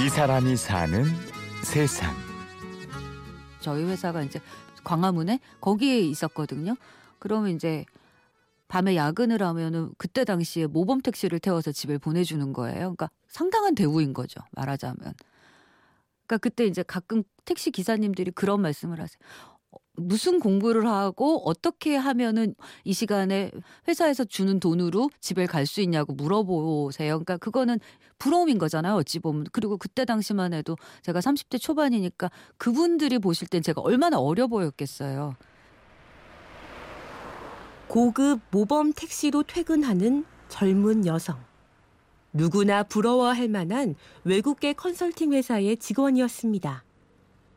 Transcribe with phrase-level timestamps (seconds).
[0.00, 1.04] 이 사람이 사는
[1.62, 2.14] 세상.
[3.60, 4.40] 저희 회사가 이제
[4.84, 6.76] 광화문에 거기에 있었거든요.
[7.18, 7.84] 그러면 이제
[8.68, 12.78] 밤에 야근을 하면은 그때 당시에 모범 택시를 태워서 집에 보내주는 거예요.
[12.78, 14.40] 그러니까 상당한 대우인 거죠.
[14.52, 14.96] 말하자면.
[16.26, 19.18] 그러니까 그때 이제 가끔 택시 기사님들이 그런 말씀을 하세요.
[19.98, 22.54] 어, 무슨 공부를 하고 어떻게 하면은
[22.84, 23.50] 이 시간에
[23.88, 27.14] 회사에서 주는 돈으로 집에 갈 수 있냐고 물어보세요.
[27.14, 27.78] 그러니까 그거는
[28.18, 28.94] 부러움인 거잖아요.
[28.94, 29.46] 어찌 보면.
[29.52, 35.34] 그리고 그때 당시만 해도 제가 30대 초반이니까 그분들이 보실 땐 제가 얼마나 어려 보였겠어요.
[37.88, 41.38] 고급 모범 택시로 퇴근하는 젊은 여성.
[42.32, 46.84] 누구나 부러워할 만한 외국계 컨설팅 회사의 직원이었습니다.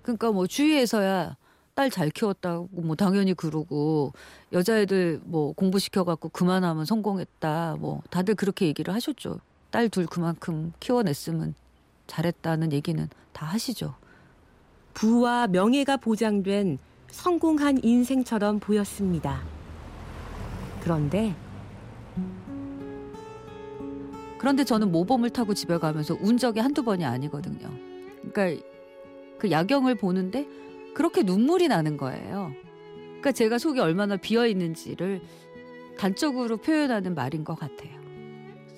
[0.02, 1.38] 그러니까 뭐 주위에서야
[1.76, 4.14] 딸 잘 키웠다고 뭐 당연히 그러고
[4.54, 7.76] 여자애들 뭐 공부시켜 갖고 그만하면 성공했다.
[7.80, 9.42] 뭐 다들 그렇게 얘기를 하셨죠.
[9.72, 11.54] 딸 둘 그만큼 키워냈으면
[12.08, 13.94] 잘했다는 얘기는 다 하시죠.
[14.94, 16.78] 부와 명예가 보장된
[17.10, 19.42] 성공한 인생처럼 보였습니다.
[20.82, 21.36] 그런데
[24.38, 27.70] 그런데 저는 모범을 타고 집에 가면서 운 적이 한두 번이 아니거든요.
[28.32, 28.66] 그러니까
[29.40, 30.48] 그 야경을 보는데
[30.96, 32.52] 그렇게 눈물이 나는 거예요.
[33.08, 35.22] 그러니까 제가 속이 얼마나 비어 있는지를
[35.98, 37.92] 단적으로 표현하는 말인 것 같아요.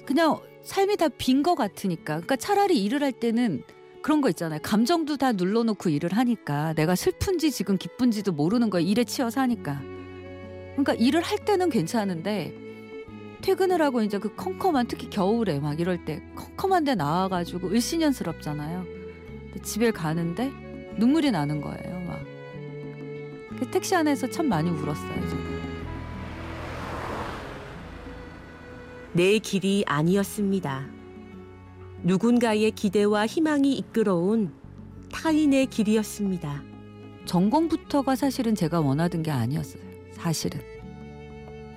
[0.05, 2.15] 그냥 삶이 다 빈 것 같으니까.
[2.15, 3.63] 그러니까 차라리 일을 할 때는
[4.01, 4.59] 그런 거 있잖아요.
[4.63, 8.87] 감정도 다 눌러놓고 일을 하니까 내가 슬픈지 지금 기쁜지도 모르는 거예요.
[8.87, 9.81] 일에 치여서 하니까.
[10.71, 12.53] 그러니까 일을 할 때는 괜찮은데
[13.41, 18.85] 퇴근을 하고 이제 그 컴컴한 특히 겨울에 막 이럴 때 컴컴한 데 나와가지고 을씨년스럽잖아요.
[19.63, 20.51] 집에 가는데
[20.97, 21.96] 눈물이 나는 거예요.
[23.57, 25.29] 막그 택시 안에서 참 많이 울었어요.
[25.29, 25.57] 저는.
[29.13, 30.85] 내 길이 아니었습니다.
[32.03, 34.53] 누군가의 기대와 희망이 이끌어온
[35.11, 36.63] 타인의 길이었습니다.
[37.25, 39.81] 전공부터가 사실은 제가 원하던 게 아니었어요.
[40.11, 40.61] 사실은.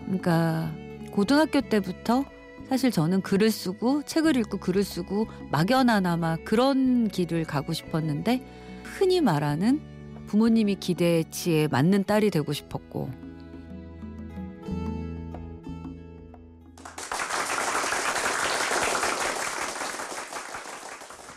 [0.05, 0.73] 그러니까
[1.13, 2.25] 고등학교 때부터
[2.69, 8.45] 사실 저는 글을 쓰고 책을 읽고 글을 쓰고 막연하나마 그런 길을 가고 싶었는데
[8.85, 9.90] 흔히 말하는
[10.31, 13.11] 부모님이 기대치에 맞는 딸이 되고 싶었고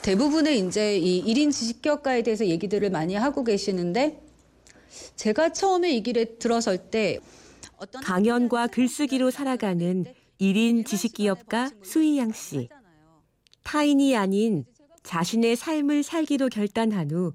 [0.04, 4.22] 대부분의 이제 이 1인 지식교육과에 대해서 얘기들을 많이 하고 계시는데
[5.16, 7.18] 제가 처음에 이 길에 들어설 때
[7.78, 10.06] 어떤 강연과 글쓰기로 살아가는
[10.40, 12.70] 1인 지식기업가 수희양 씨.
[13.64, 14.66] 타인이 아닌
[15.02, 17.34] 자신의 삶을 살기로 결단한 후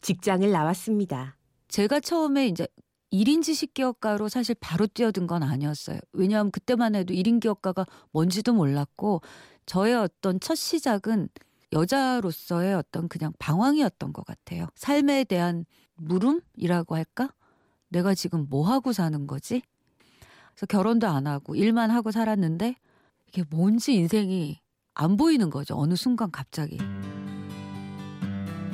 [0.00, 1.36] 직장을 나왔습니다.
[1.68, 2.66] 제가 처음에 이제
[3.12, 5.98] 1인 지 식기업가로 사실 바로 뛰어든 건 아니었어요.
[6.12, 9.22] 왜냐하면 그때만 해도 1인 기업가가 뭔지도 몰랐고
[9.66, 11.28] 저의 어떤 첫 시작은
[11.72, 14.66] 여자로서의 어떤 그냥 방황이었던 것 같아요.
[14.74, 15.64] 삶에 대한
[15.96, 17.32] 물음이라고 할까?
[17.88, 19.62] 내가 지금 뭐 하고 사는 거지?
[20.54, 22.76] 그래서 결혼도 안 하고 일만 하고 살았는데
[23.28, 24.60] 이게 뭔지 인생이
[24.94, 25.78] 안 보이는 거죠.
[25.78, 26.78] 어느 순간 갑자기.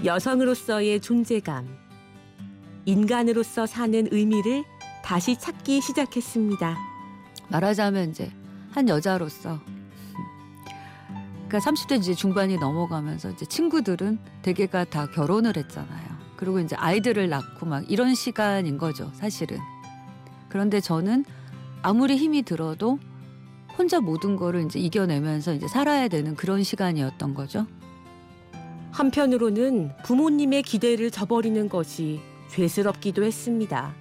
[0.04, 1.66] 여성으로서의 존재감,
[2.84, 4.62] 인간으로서 사는 의미를
[5.02, 6.76] 다시 찾기 시작했습니다.
[7.48, 8.30] 말하자면 이제
[8.70, 9.60] 한 여자로서
[11.48, 16.04] 그러니까 30대 이제 중반이 넘어가면서 이제 친구들은 대개가 다 결혼을 했잖아요.
[16.36, 19.58] 그리고 이제 아이들을 낳고 막 이런 시간인 거죠, 사실은.
[20.50, 21.24] 그런데 저는
[21.80, 22.98] 아무리 힘이 들어도
[23.78, 27.66] 혼자 모든 거를 이제 이겨내면서 이제 살아야 되는 그런 시간이었던 거죠.
[28.94, 33.92] 한편으로는 부모님의 기대를 저버리는 것이 죄스럽기도 했습니다.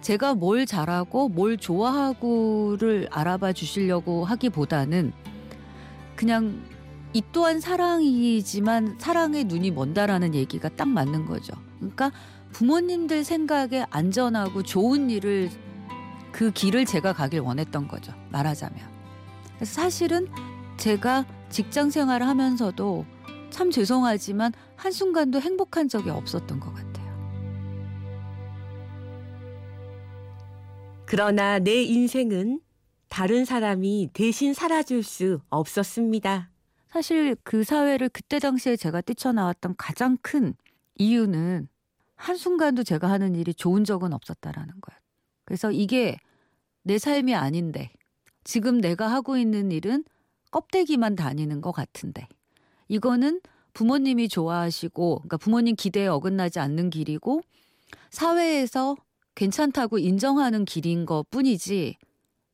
[0.00, 5.12] 제가 뭘 잘하고 뭘 좋아하고를 알아봐 주시려고 하기보다는
[6.16, 6.62] 그냥
[7.12, 11.52] 이 또한 사랑이지만 사랑의 눈이 먼다라는 얘기가 딱 맞는 거죠.
[11.76, 12.10] 그러니까
[12.52, 15.50] 부모님들 생각에 안전하고 좋은 일을
[16.32, 18.14] 그 길을 제가 가길 원했던 거죠.
[18.30, 18.78] 말하자면.
[19.64, 20.28] 사실은
[20.78, 23.17] 제가 직장 생활을 하면서도
[23.50, 27.08] 참 죄송하지만 한순간도 행복한 적이 없었던 것 같아요.
[31.06, 32.60] 그러나 내 인생은
[33.08, 36.50] 다른 사람이 대신 살아줄 수 없었습니다.
[36.88, 40.54] 사실 그 사회를 그때 당시에 제가 뛰쳐나왔던 가장 큰
[40.96, 41.68] 이유는
[42.16, 45.00] 한순간도 제가 하는 일이 좋은 적은 없었다라는 거예요.
[45.44, 46.16] 그래서 이게
[46.82, 47.90] 내 삶이 아닌데
[48.44, 50.04] 지금 내가 하고 있는 일은
[50.50, 52.26] 껍데기만 다니는 것 같은데
[52.88, 53.40] 이거는
[53.72, 57.42] 부모님이 좋아하시고 그러니까 부모님 기대에 어긋나지 않는 길이고
[58.10, 58.96] 사회에서
[59.34, 61.96] 괜찮다고 인정하는 길인 것 뿐이지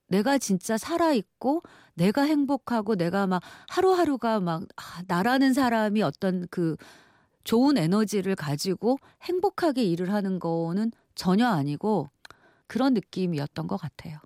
[0.08, 1.62] 내가 진짜 살아있고
[1.94, 6.76] 내가 행복하고 내가 막 하루하루가 막 아, 나라는 사람이 어떤 그
[7.44, 12.10] 좋은 에너지를 가지고 행복하게 일을 하는 거는 전혀 아니고
[12.66, 14.18] 그런 느낌이었던 것 같아요.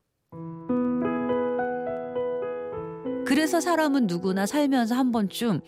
[3.26, 5.60] 그래서 사람은 누구나 살면서 한 번쯤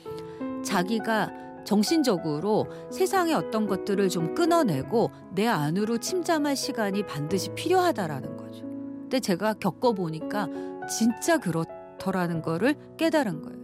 [0.63, 1.31] 자기가
[1.65, 8.65] 정신적으로 세상의 어떤 것들을 좀 끊어내고 내 안으로 침잠할 시간이 반드시 필요하다라는 거죠.
[8.65, 10.49] 근데 제가 겪어보니까
[10.89, 13.61] 진짜 그렇더라는 거를 깨달은 거예요.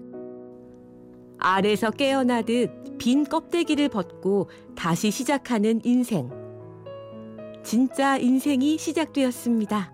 [1.39, 6.31] 알에서 깨어나듯 빈 껍데기를 벗고 다시 시작하는 인생.
[7.63, 9.93] 진짜 인생이 시작되었습니다.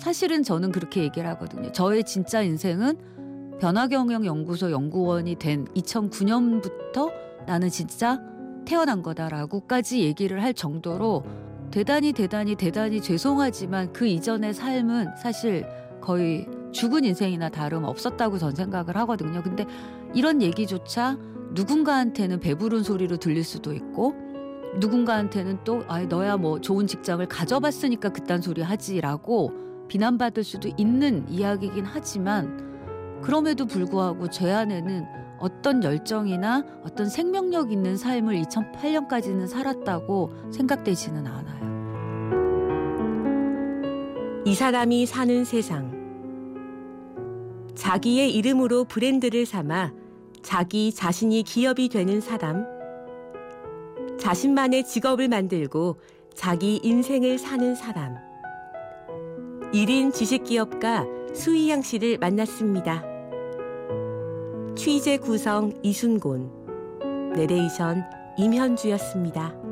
[0.00, 1.70] 사실은 저는 그렇게 얘기를 하거든요.
[1.72, 3.15] 저의 진짜 인생은
[3.60, 7.10] 변화경영연구소 연구원이 된 2009년부터
[7.46, 8.20] 나는 진짜
[8.66, 11.24] 태어난 거다라고까지 얘기를 할 정도로
[11.70, 15.66] 대단히 대단히 대단히 죄송하지만 그 이전의 삶은 사실
[16.00, 19.42] 거의 죽은 인생이나 다름 없었다고 전 생각을 하거든요.
[19.42, 19.64] 근데
[20.14, 21.16] 이런 얘기조차
[21.52, 24.14] 누군가한테는 배부른 소리로 들릴 수도 있고
[24.78, 29.52] 누군가한테는 또 아, 너야 뭐 좋은 직장을 가져봤으니까 그딴 소리 하지라고
[29.88, 32.65] 비난받을 수도 있는 이야기긴 하지만
[33.22, 35.06] 그럼에도 불구하고 제 안에는
[35.38, 41.56] 어떤 열정이나 어떤 생명력 있는 삶을 2008년까지는 살았다고 생각되지는 않아요.
[44.44, 45.96] 이 사람이 사는 세상.
[47.74, 49.92] 자기의 이름으로 브랜드를 삼아
[50.42, 52.64] 자기 자신이 기업이 되는 사람.
[54.18, 55.96] 자신만의 직업을 만들고
[56.34, 58.16] 자기 인생을 사는 사람.
[59.72, 63.04] 1인 지식기업가 수희양 씨를 만났습니다.
[64.74, 68.02] 취재 구성 이순곤, 내레이션
[68.38, 69.65] 임현주였습니다.